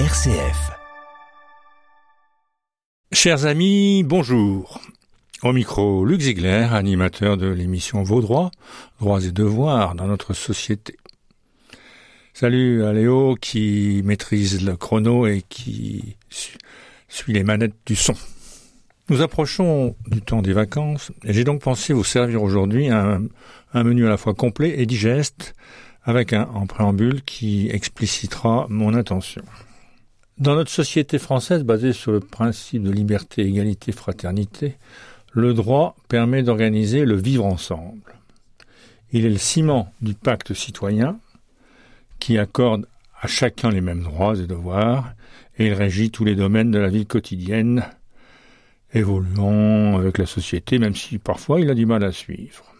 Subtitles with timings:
[0.00, 0.72] RCF.
[3.12, 4.80] Chers amis, bonjour.
[5.44, 8.50] Au micro, Luc Ziegler, animateur de l'émission Vos droits,
[8.98, 10.96] droits et devoirs dans notre société.
[12.32, 18.14] Salut à Léo qui maîtrise le chrono et qui suit les manettes du son.
[19.10, 23.22] Nous approchons du temps des vacances et j'ai donc pensé vous servir aujourd'hui un,
[23.72, 25.54] un menu à la fois complet et digeste
[26.02, 29.44] avec un en préambule qui explicitera mon intention.
[30.38, 34.76] Dans notre société française basée sur le principe de liberté, égalité, fraternité,
[35.32, 38.14] le droit permet d'organiser le vivre ensemble.
[39.12, 41.20] Il est le ciment du pacte citoyen
[42.18, 42.88] qui accorde
[43.20, 45.14] à chacun les mêmes droits et devoirs
[45.56, 47.84] et il régit tous les domaines de la vie quotidienne,
[48.92, 52.73] évoluant avec la société, même si parfois il a du mal à suivre.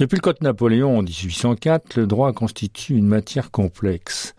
[0.00, 4.34] Depuis le Code Napoléon en 1804, le droit constitue une matière complexe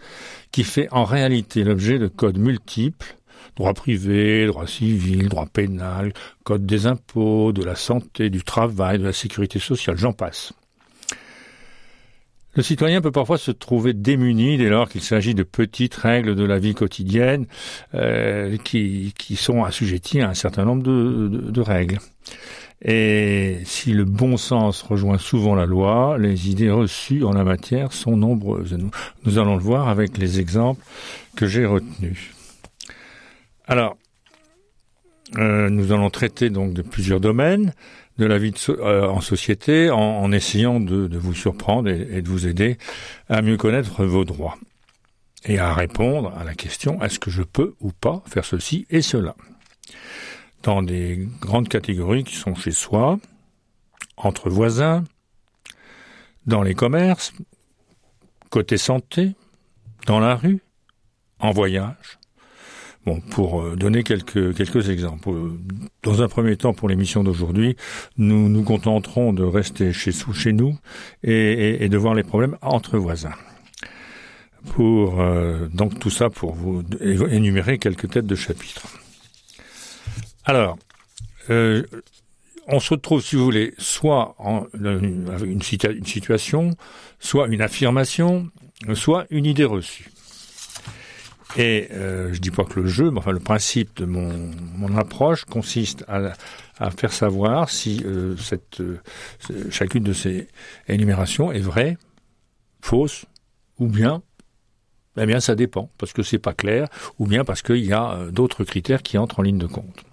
[0.52, 3.16] qui fait en réalité l'objet de codes multiples
[3.56, 6.14] droit privé, droit civil, droit pénal,
[6.46, 10.54] code des impôts, de la santé, du travail, de la sécurité sociale, j'en passe.
[12.54, 16.44] Le citoyen peut parfois se trouver démuni dès lors qu'il s'agit de petites règles de
[16.44, 17.46] la vie quotidienne
[17.94, 22.00] euh, qui, sont assujetties à un certain nombre de, règles.
[22.84, 27.94] Et si le bon sens rejoint souvent la loi, les idées reçues en la matière
[27.94, 28.74] sont nombreuses.
[28.74, 28.92] Nous,
[29.24, 30.84] nous allons le voir avec les exemples
[31.38, 32.32] que j'ai retenus.
[33.66, 33.96] Alors,
[35.38, 37.74] euh, nous allons traiter donc de plusieurs domaines
[38.22, 42.46] de la vie de euh, en société en, essayant de, vous surprendre et, de vous
[42.46, 42.78] aider
[43.30, 44.60] à mieux connaître vos droits
[45.44, 49.02] et à répondre à la question est-ce que je peux ou pas faire ceci et
[49.02, 49.36] cela?
[50.62, 53.18] Dans des grandes catégories qui sont chez soi,
[54.18, 55.04] entre voisins,
[56.46, 57.34] dans les commerces,
[58.52, 59.32] côté santé,
[60.06, 60.62] dans la rue,
[61.40, 62.20] en voyage.
[63.06, 65.30] Bon, pour euh, donner quelques, quelques exemples.
[65.30, 65.60] Euh,
[66.04, 67.76] dans un premier temps, pour l'émission d'aujourd'hui,
[68.18, 70.78] nous nous contenterons de rester chez, chez nous
[71.24, 73.34] et, de voir les problèmes entre voisins.
[74.76, 78.88] Pour euh, donc tout ça pour vous énumérer quelques têtes de chapitre.
[80.46, 80.78] Alors,
[81.50, 86.72] on se retrouve, si vous voulez, soit en une, une situation,
[87.20, 88.50] soit une affirmation,
[88.94, 90.12] soit une idée reçue.
[91.58, 94.98] Et euh, je dis pas que le jeu, mais enfin le principe de mon, mon
[94.98, 96.34] approche consiste à,
[96.80, 99.00] à, faire savoir si euh, cette, euh,
[99.70, 100.48] chacune de ces
[100.88, 101.98] énumérations est vraie,
[102.82, 103.26] fausse,
[103.80, 104.22] ou bien,
[105.18, 106.88] eh bien ça dépend, parce que c'est pas clair,
[107.20, 110.04] ou bien parce qu'il y a euh, d'autres critères qui entrent en ligne de compte.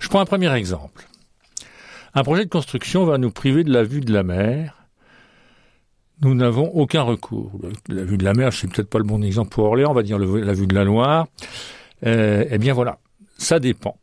[0.00, 1.06] Je prends un premier exemple.
[2.14, 4.83] Un projet de construction va nous priver de la vue de la mer.
[6.22, 7.52] Nous n'avons aucun recours.
[7.88, 10.02] La vue de la mer, c'est peut-être pas le bon exemple pour Orléans, on va
[10.02, 11.26] dire la vue de la Loire.
[12.06, 12.98] Euh, eh bien voilà,
[13.36, 13.96] ça dépend.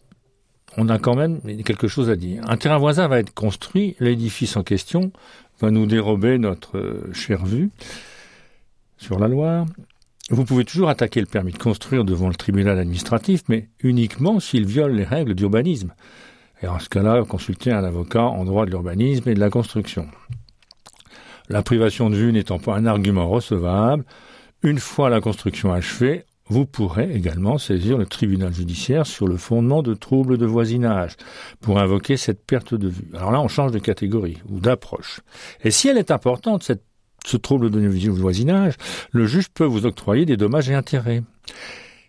[0.78, 2.44] On a quand même quelque chose à dire.
[2.48, 5.12] Un terrain voisin va être construit, l'édifice en question
[5.60, 7.70] va nous dérober notre euh, chère vue
[8.98, 9.66] sur la Loire.
[10.30, 14.66] Vous pouvez toujours attaquer le permis de construire devant le tribunal administratif, mais uniquement s'il
[14.66, 15.94] viole les règles d'urbanisme.
[16.64, 20.08] Et en ce cas-là, consultez un avocat en droit de l'urbanisme et de la construction.
[21.52, 24.06] La privation de vue n'étant pas un argument recevable,
[24.64, 29.84] une fois la construction achevée, vous pourrez également saisir le tribunal judiciaire sur le fondement
[29.84, 31.18] de troubles de voisinage
[31.60, 33.10] pour invoquer cette perte de vue.
[33.14, 35.20] Alors là, on change de catégorie ou d'approche.
[35.62, 36.72] Et si elle est importante,
[37.26, 38.76] ce trouble de voisinage,
[39.12, 41.22] le juge peut vous octroyer des dommages et intérêts.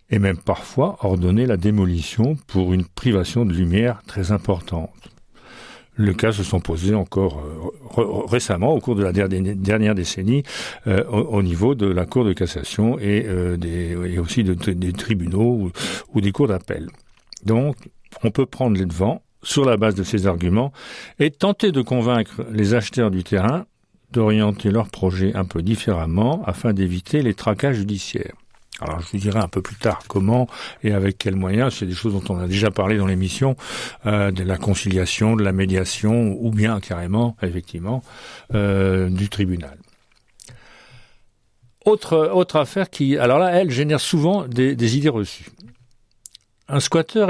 [0.09, 5.12] Et même parfois ordonner la démolition pour une privation de lumière très importante.
[5.95, 7.43] Le cas se sont posés encore
[7.97, 10.43] euh, récemment, au cours de la dernière décennie,
[10.87, 15.53] euh, au, au, niveau de la Cour de cassation et, euh, aussi de, des tribunaux
[15.53, 15.71] ou,
[16.13, 16.89] ou des cours d'appel.
[17.45, 17.75] Donc,
[18.23, 20.71] on peut prendre les devants sur la base de ces arguments
[21.19, 23.65] et tenter de convaincre les acheteurs du terrain
[24.11, 28.35] d'orienter leur projet un peu différemment afin d'éviter les tracas judiciaires.
[28.79, 30.47] Alors je vous dirai un peu plus tard comment
[30.83, 33.55] et avec quels moyens, c'est des choses dont on a déjà parlé dans l'émission,
[34.05, 38.03] euh, de la conciliation, de la médiation ou bien carrément, effectivement,
[38.53, 39.77] euh, du tribunal.
[41.85, 45.49] Autre, autre affaire qui, alors là, elle génère souvent des, idées reçues.
[46.69, 47.29] Un squatteur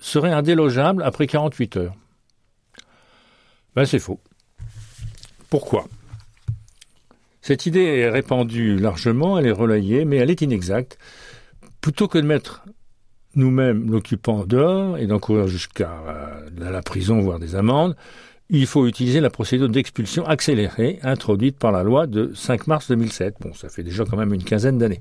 [0.00, 1.94] serait indélogeable après 48 heures.
[3.74, 4.20] Ben c'est faux.
[5.50, 5.86] Pourquoi?
[7.48, 10.98] Cette idée est répandue largement, elle est relayée, mais elle est inexacte.
[11.80, 12.66] Plutôt que de mettre
[13.36, 17.96] nous-mêmes l'occupant dehors et d'encourir jusqu'à euh, la prison, voire des amendes,
[18.50, 23.36] il faut utiliser la procédure d'expulsion accélérée introduite par la loi de 5 mars 2007.
[23.40, 25.00] Bon, ça fait déjà quand même une quinzaine d'années.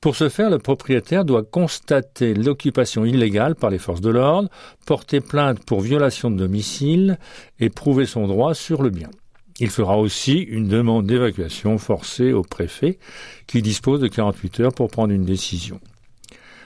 [0.00, 4.48] Pour ce faire, le propriétaire doit constater l'occupation illégale par les forces de l'ordre,
[4.86, 7.18] porter plainte pour violation de domicile
[7.60, 9.10] et prouver son droit sur le bien.
[9.58, 12.98] Il fera aussi une demande d'évacuation forcée au préfet
[13.46, 15.80] qui dispose de 48 heures pour prendre une décision.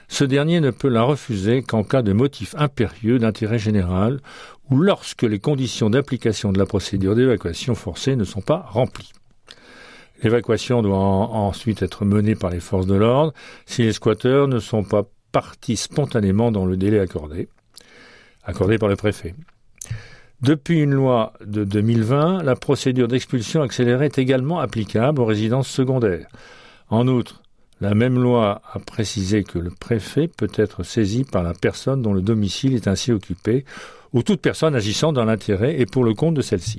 [0.09, 4.19] Ce dernier ne peut la refuser qu'en cas de motif impérieux d'intérêt général
[4.69, 9.13] ou lorsque les conditions d'application de la procédure d'évacuation forcée ne sont pas remplies.
[10.21, 13.33] L'évacuation doit ensuite être menée par les forces de l'ordre
[13.65, 17.47] si les squatteurs ne sont pas partis spontanément dans le délai accordé,
[18.43, 19.33] accordé par le préfet.
[20.41, 26.27] Depuis une loi de 2020, la procédure d'expulsion accélérée est également applicable aux résidences secondaires.
[26.89, 27.43] En outre,
[27.79, 32.13] la même loi a précisé que le préfet peut être saisi par la personne dont
[32.13, 33.65] le domicile est ainsi occupé,
[34.13, 36.77] ou toute personne agissant dans l'intérêt et pour le compte de celle-ci.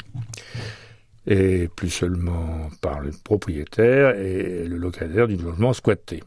[1.29, 6.25] Et plus seulement par le propriétaire et le locataire du logement squatté.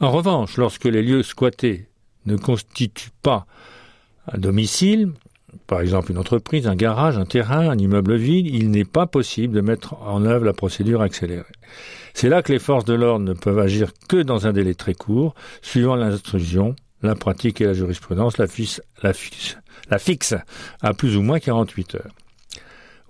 [0.00, 1.86] En revanche, lorsque les lieux squattés
[2.26, 3.46] ne constituent pas
[4.32, 5.12] un domicile,
[5.66, 9.54] par exemple une entreprise, un garage, un terrain, un immeuble vide, il n'est pas possible
[9.54, 11.44] de mettre en œuvre la procédure accélérée.
[12.14, 14.94] C'est là que les forces de l'ordre ne peuvent agir que dans un délai très
[14.94, 20.34] court, suivant l'instruction, la pratique et la jurisprudence la, fixe,
[20.80, 22.14] à plus ou moins 48 heures,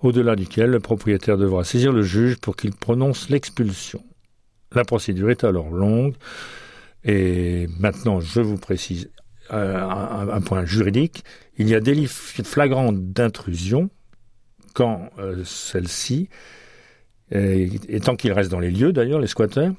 [0.01, 4.03] au-delà duquel le propriétaire devra saisir le juge pour qu'il prononce l'expulsion.
[4.73, 6.15] La procédure est alors longue,
[7.03, 9.09] et maintenant je vous précise
[9.53, 9.79] euh,
[10.31, 11.23] un, point juridique,
[11.57, 13.89] il y a délits flagrants d'intrusion
[14.73, 16.29] quand euh, celle-ci,
[17.31, 19.73] et tant qu'il reste dans les lieux d'ailleurs, les squatteurs,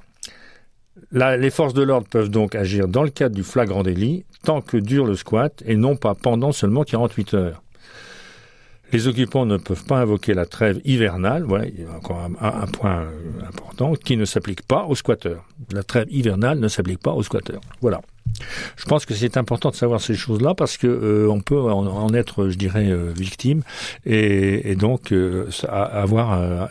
[1.12, 4.76] les forces de l'ordre peuvent donc agir dans le cadre du flagrant délit tant que
[4.76, 7.62] dure le squat et non pas pendant seulement 48 heures.
[8.92, 12.66] Les occupants ne peuvent pas invoquer la trêve hivernale, voilà, il y a encore un,
[12.68, 15.44] point euh, important, qui ne s'applique pas aux squatteurs.
[15.72, 17.60] La trêve hivernale ne s'applique pas aux squatteurs.
[17.80, 18.00] Voilà.
[18.76, 22.12] Je pense que c'est important de savoir ces choses-là parce que euh, on peut en,
[22.12, 23.62] être, je dirais, euh, victime
[24.04, 25.12] et, donc
[25.68, 26.70] avoir à,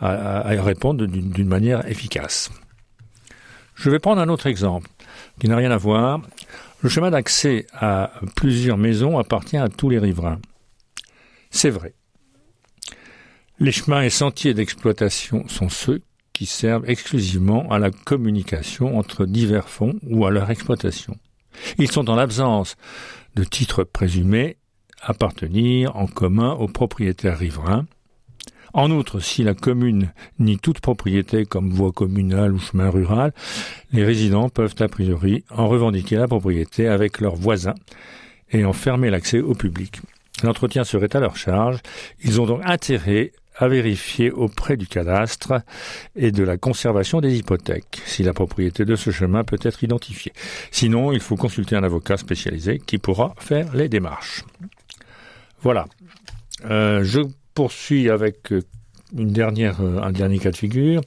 [0.00, 2.50] à répondre d'une manière efficace.
[3.74, 4.88] Je vais prendre un autre exemple
[5.40, 6.20] qui n'a rien à voir.
[6.82, 10.40] Le chemin d'accès à plusieurs maisons appartient à tous les riverains.
[11.50, 11.94] C'est vrai.
[13.58, 16.02] Les chemins et sentiers d'exploitation sont ceux
[16.34, 21.16] qui servent exclusivement à la communication entre divers fonds ou à leur exploitation.
[21.78, 22.76] Ils sont en l'absence
[23.36, 24.58] de titres présumés
[25.00, 27.86] appartenir en commun aux propriétaires riverains.
[28.72, 33.32] En outre, si la commune nie toute propriété comme voie communale ou chemin rural,
[33.92, 37.76] les résidents peuvent a priori en revendiquer la propriété avec leurs voisins
[38.50, 40.00] et en fermer l'accès au public.
[40.42, 41.78] L'entretien serait à leur charge.
[42.24, 45.62] Ils ont donc intérêt à vérifier auprès du cadastre
[46.16, 50.32] et de la conservation des hypothèques si la propriété de ce chemin peut être identifiée.
[50.70, 54.44] Sinon, il faut consulter un avocat spécialisé qui pourra faire les démarches.
[55.60, 55.86] Voilà.
[56.70, 57.20] Euh, je
[57.54, 58.62] poursuis avec euh,
[59.16, 61.02] une dernière, euh, un dernier cas de figure.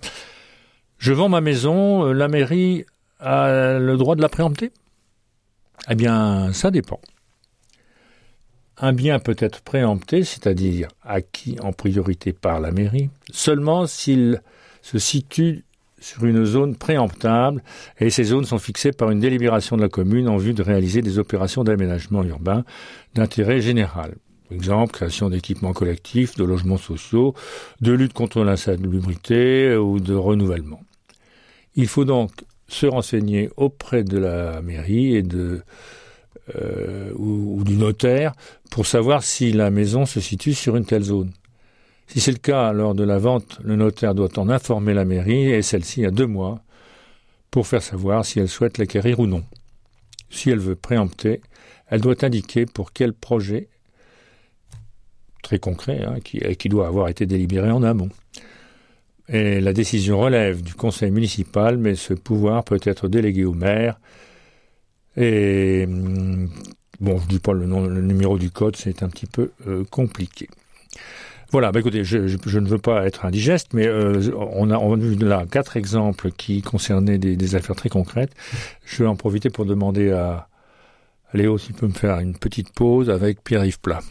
[0.98, 2.86] Je vends ma maison, la mairie
[3.20, 4.72] a le droit de la préempter
[5.90, 7.00] Eh bien, ça dépend
[8.80, 14.42] un bien peut être préempté, c'est-à-dire acquis en priorité par la mairie, seulement s'il
[14.82, 15.64] se situe
[16.00, 17.64] sur une zone préemptable
[18.00, 21.02] et ces zones sont fixées par une délibération de la commune en vue de réaliser
[21.02, 22.64] des opérations d'aménagement urbain
[23.16, 24.16] d'intérêt général.
[24.52, 27.34] Exemple, création d'équipements collectifs, de logements sociaux,
[27.81, 30.81] de lutte contre l'insalubrité ou de renouvellement.
[31.76, 32.31] Il faut donc
[32.68, 35.64] se renseigner auprès de la mairie et de
[36.56, 38.33] euh, ou, du notaire
[38.71, 41.31] pour savoir si la maison se situe sur une telle zone.
[42.07, 45.51] Si c'est le cas lors de la vente, le notaire doit en informer la mairie
[45.51, 46.61] et celle-ci a deux mois
[47.51, 49.44] pour faire savoir si elle souhaite l'acquérir ou non.
[50.30, 51.42] Si elle veut préempter,
[51.87, 53.68] elle doit indiquer pour quel projet
[55.42, 58.09] très concret hein, qui, doit avoir été délibéré en amont.
[59.30, 63.99] La décision relève du conseil municipal, mais ce pouvoir peut être délégué au maire
[65.18, 66.50] et hum,
[67.00, 70.47] bon, je dis pas le numéro du code, c'est un petit peu euh, compliqué.
[71.52, 74.97] Voilà, bah écoutez, je, ne veux pas être indigeste, mais euh, on, a, on a
[74.97, 78.33] vu là quatre exemples qui concernaient des, des, affaires très concrètes.
[78.86, 80.50] Je vais en profiter pour demander à
[81.33, 84.02] Léo s'il peut me faire une petite pause avec Pierre-Yves Plat.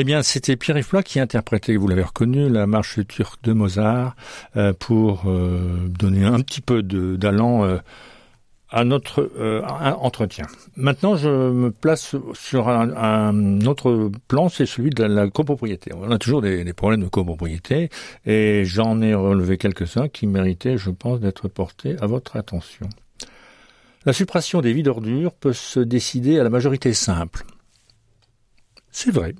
[0.00, 4.16] Eh bien, c'était Pierre-Yves Plat qui interprétait, vous l'avez reconnu, la marche turque de Mozart
[4.56, 7.76] euh, pour euh, donner un petit peu d'allant euh,
[8.70, 9.30] à notre
[10.00, 10.46] entretien.
[10.76, 15.90] Maintenant, je me place sur un, autre plan, c'est celui de la, copropriété.
[15.94, 17.90] On a toujours des, des problèmes de copropriété
[18.24, 22.88] et j'en ai relevé quelques-uns qui méritaient, je pense, d'être portés à votre attention.
[24.06, 27.44] La suppression des vies d'ordures peut se décider à la majorité simple.
[28.92, 29.34] C'est vrai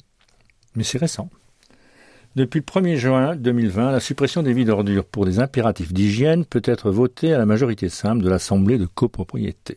[0.74, 1.28] mais c'est récent.
[2.36, 6.62] Depuis le 1er juin 2020, la suppression des vies d'ordures pour des impératifs d'hygiène peut
[6.64, 9.76] être votée à la majorité simple de l'Assemblée de copropriété.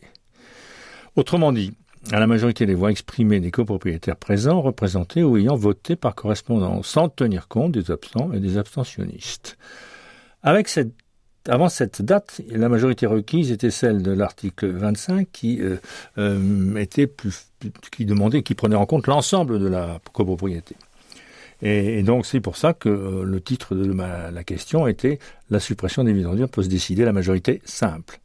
[1.16, 1.72] Autrement dit,
[2.12, 6.86] à la majorité des voix exprimées des copropriétaires présents, représentés ou ayant voté par correspondance,
[6.86, 9.56] sans tenir compte des absents et des abstentionnistes.
[10.42, 10.92] Avec cette,
[11.48, 15.76] avant cette date, la majorité requise était celle de l'article 25 qui euh,
[16.18, 16.84] euh,
[17.90, 20.76] qui demandait, qui prenait en compte l'ensemble de la copropriété.
[21.62, 25.18] Et, donc c'est pour ça que euh, le titre de la question était
[25.50, 28.20] La suppression des vides ordures peut se décider à la majorité simple.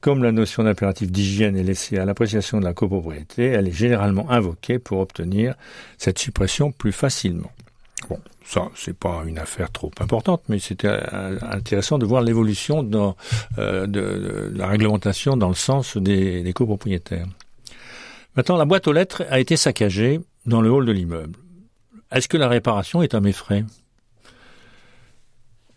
[0.00, 4.30] Comme la notion d'impératif d'hygiène est laissée à l'appréciation de la copropriété, elle est généralement
[4.30, 5.54] invoquée pour obtenir
[5.98, 7.50] cette suppression plus facilement.
[8.08, 12.88] Bon, ça, c'est pas une affaire trop importante, mais c'était euh, intéressant de voir l'évolution
[13.58, 17.26] euh, de, la réglementation dans le sens des, des copropriétaires.
[18.36, 21.38] Maintenant, la boîte aux lettres a été saccagée dans le hall de l'immeuble.
[22.12, 23.64] Est-ce que la réparation est à mes frais?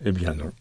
[0.06, 0.51] Eh bien non.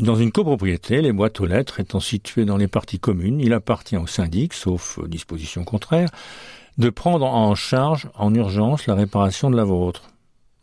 [0.00, 3.96] Dans une copropriété, les boîtes aux lettres étant situées dans les parties communes, il appartient
[3.96, 6.08] au syndic, sauf disposition contraire,
[6.78, 10.11] de prendre en charge en urgence la réparation de la vôtre,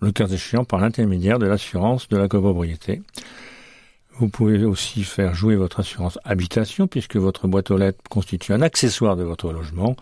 [0.02, 3.02] le cas échéant par l'intermédiaire de l'assurance de la copropriété.
[4.18, 8.62] Vous pouvez aussi faire jouer votre assurance habitation puisque votre boîte aux lettres constitue un
[8.62, 9.96] accessoire de votre logement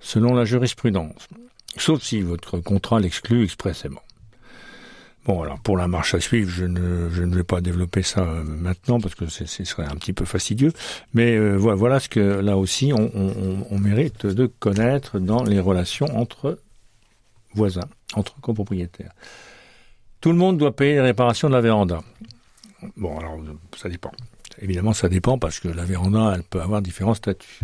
[0.00, 1.28] selon la jurisprudence
[1.76, 4.02] sauf si votre contrat l'exclut expressément.
[5.26, 9.00] Bon, alors pour la marche à suivre, je ne, vais pas développer ça euh, maintenant
[9.00, 10.72] parce que ce serait un petit peu fastidieux.
[11.12, 16.58] Mais euh, voilà, ce que là aussi on, mérite de connaître dans les relations entre
[17.54, 19.12] voisins, entre copropriétaires.
[20.20, 22.00] Tout le monde doit payer les réparations de la véranda.
[22.96, 23.38] Bon, alors
[23.76, 24.12] ça dépend.
[24.60, 27.60] Évidemment, ça dépend parce que la véranda, elle peut avoir différents statuts.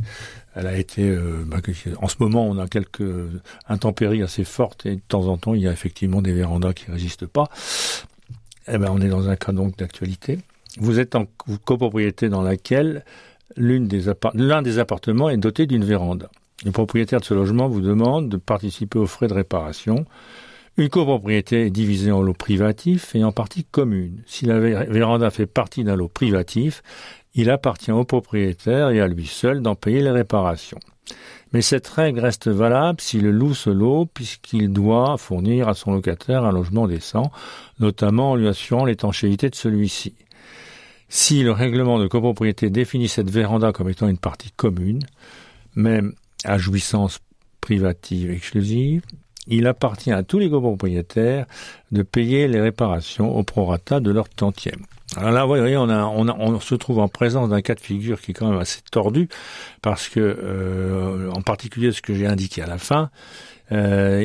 [0.55, 1.59] Elle a été, euh, bah,
[2.01, 3.29] en ce moment, on a quelques
[3.69, 6.91] intempéries assez fortes et de temps en temps, il y a effectivement des vérandas qui
[6.91, 7.49] résistent pas.
[8.69, 10.39] Eh ben, on est dans un cas donc d'actualité.
[10.79, 11.27] Vous êtes en
[11.65, 13.05] copropriété dans laquelle
[13.57, 13.81] l'un
[14.63, 16.31] des appartements est doté d'une véranda.
[16.65, 20.05] Le propriétaire de ce logement vous demande de participer aux frais de réparation.
[20.79, 24.23] Une copropriété est divisée en lots privatifs et en parties communes.
[24.27, 26.83] Si la véranda fait partie d'un lot privatif,
[27.35, 30.81] il appartient au propriétaire et à lui seul d'en payer les réparations.
[31.53, 35.93] Mais cette règle reste valable si le loue se loue puisqu'il doit fournir à son
[35.93, 37.31] locataire un logement décent,
[37.79, 40.15] notamment en lui assurant l'étanchéité de celui-ci.
[41.09, 45.05] Si le règlement de copropriété définit cette véranda comme étant une partie commune,
[45.77, 46.15] même
[46.45, 47.21] à jouissance
[47.61, 49.03] privative exclusive,
[49.47, 51.47] il appartient à tous les copropriétaires
[51.93, 54.81] de payer les réparations au prorata de leur tantième.
[55.17, 58.35] Alors là, vous voyez, on, se trouve en présence d'un cas de figure qui est
[58.35, 59.29] quand même assez tordu,
[59.81, 63.11] parce que, euh, en particulier ce que j'ai indiqué à la fin,
[63.73, 64.23] euh,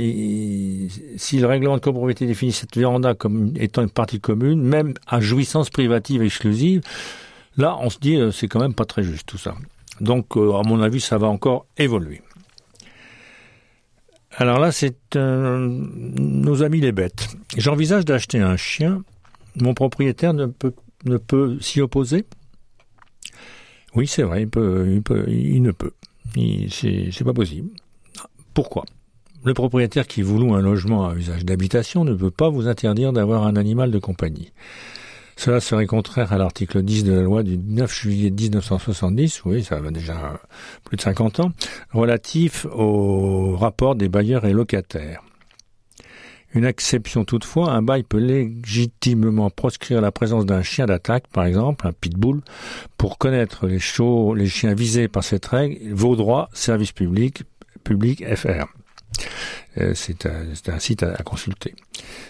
[1.18, 5.20] si le règlement de copropriété définit cette véranda comme étant une partie commune, même à
[5.20, 6.82] jouissance privative exclusive,
[7.58, 9.56] là, on se dit, euh, c'est quand même pas très juste tout ça.
[10.02, 12.22] Donc, euh, à mon avis, ça va encore évoluer.
[14.38, 17.36] Alors là, c'est nos amis les bêtes.
[17.58, 19.04] J'envisage d'acheter un chien
[19.56, 20.74] mon propriétaire ne peut,
[21.06, 22.26] ne peut s'y opposer?
[23.96, 25.92] Oui, c'est vrai, il, peut, il, peut, il ne peut.
[26.70, 27.70] C'est pas possible.
[28.54, 28.86] Pourquoi?
[29.44, 33.12] Le propriétaire qui vous loue un logement à usage d'habitation ne peut pas vous interdire
[33.12, 34.52] d'avoir un animal de compagnie.
[35.44, 39.80] Cela serait contraire à l'article 10 de la loi du 9 juillet 1970, oui, ça
[39.80, 40.40] va déjà
[40.84, 41.52] plus de 50 ans,
[41.90, 45.24] relatif au rapport des bailleurs et locataires.
[46.54, 51.88] Une exception toutefois, un bail peut légitimement proscrire la présence d'un chien d'attaque, par exemple,
[51.88, 52.42] un pitbull,
[53.00, 57.46] pour connaître les, chiens visés par cette règle, vos droits, service public,
[57.84, 58.68] public FR.
[59.80, 61.74] Euh, c'est un, site à consulter.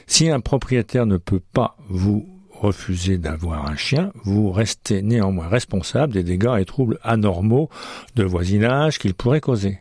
[0.08, 2.31] Si un propriétaire ne peut pas vous
[2.62, 7.70] refusez d'avoir un chien, vous restez néanmoins responsable des dégâts et troubles anormaux
[8.16, 9.80] de voisinage qu'il pourrait causer.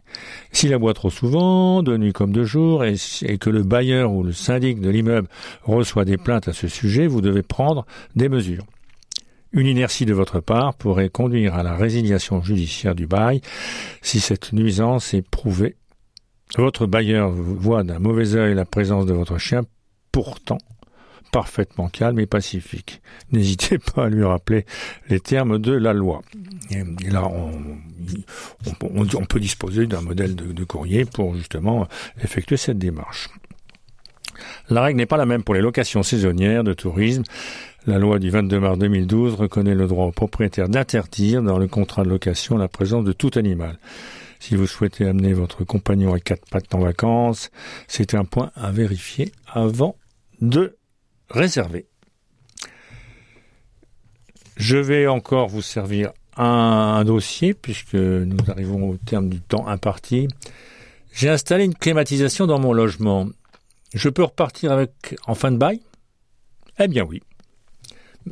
[0.51, 2.97] S'il aboie trop souvent, de nuit comme de jour, et,
[3.39, 5.29] que le bailleur ou le syndic de l'immeuble
[5.63, 7.85] reçoit des plaintes à ce sujet, vous devez prendre
[8.17, 8.65] des mesures.
[9.53, 13.43] Une inertie de votre part pourrait conduire à la résiliation judiciaire du bail
[14.01, 15.77] si cette nuisance est prouvée
[16.57, 19.63] Votre bailleur voit d'un mauvais œil la présence de votre chien,
[20.13, 20.59] pourtant
[21.31, 23.01] parfaitement calme et pacifique.
[23.33, 24.67] N'hésitez pas à lui rappeler
[25.09, 26.23] les termes de la loi.
[26.71, 31.87] Et, là, on, peut disposer d'un modèle de, de courrier pour justement
[32.23, 33.29] effectuer cette démarche.
[34.69, 37.25] La règle n'est pas la même pour les locations saisonnières de tourisme.
[37.87, 42.05] La loi du 22 mars 2012 reconnaît le droit au propriétaire d'interdire dans le contrat
[42.05, 43.79] de location la présence de tout animal.
[44.39, 47.51] Si vous souhaitez amener votre compagnon à quatre pattes en vacances,
[47.89, 49.97] c'est un point à vérifier avant
[50.41, 50.77] de
[51.31, 51.87] réservé.
[54.57, 60.29] Je vais encore vous servir un, dossier puisque nous arrivons au terme du temps imparti.
[61.13, 63.27] J'ai installé une climatisation dans mon logement.
[63.95, 65.81] Je peux repartir avec en fin de bail?
[66.79, 67.21] Eh bien oui.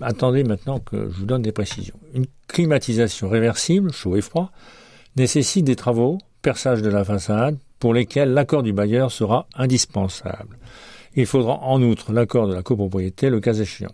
[0.01, 1.99] Attendez maintenant que je vous donne des précisions.
[2.15, 4.51] Une climatisation réversible, chaud et froid,
[5.17, 10.59] nécessite des travaux, perçage de la façade, pour lesquels l'accord du bailleur sera indispensable.
[11.19, 13.91] Il faudra en outre l'accord de la copropriété le cas échéant.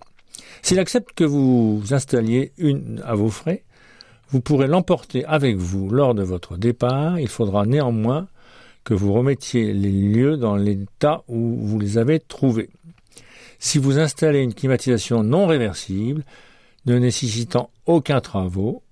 [0.60, 3.64] S'il accepte que vous installiez une à vos frais,
[4.28, 7.18] vous pourrez l'emporter avec vous lors de votre départ.
[7.18, 8.28] Il faudra néanmoins
[8.84, 12.68] que vous remettiez les lieux dans l'état où vous les avez trouvés.
[13.58, 16.24] Si vous installez une climatisation non réversible,
[16.84, 18.82] ne nécessitant aucun travaux,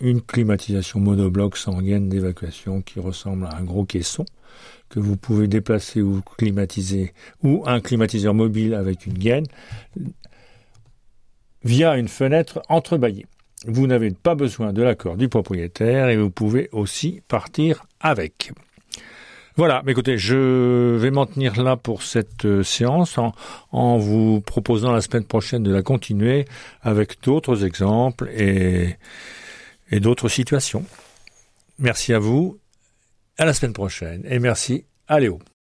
[0.00, 4.24] une climatisation monobloc sans gaine d'évacuation qui ressemble à un gros caisson,
[4.88, 9.46] que vous pouvez déplacer ou climatiser, ou un climatiseur mobile avec une gaine,
[11.64, 13.26] via une fenêtre entrebâillée.
[13.66, 18.52] Vous n'avez pas besoin de l'accord du propriétaire et vous pouvez aussi partir avec.
[19.56, 23.32] Voilà, mais écoutez, je vais m'en tenir là pour cette euh, séance en,
[23.72, 26.44] en, vous proposant la semaine prochaine de la continuer
[26.82, 28.96] avec d'autres exemples et,
[29.90, 30.84] et d'autres situations.
[31.78, 32.58] Merci à vous
[33.38, 35.38] à la semaine prochaine et merci à Léo.